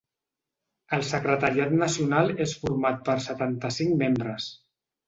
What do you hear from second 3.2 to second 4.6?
setanta-cinc membres.